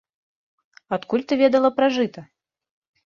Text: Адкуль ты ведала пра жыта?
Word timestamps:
Адкуль 0.97 1.27
ты 1.31 1.39
ведала 1.43 1.69
пра 1.77 1.93
жыта? 1.99 2.21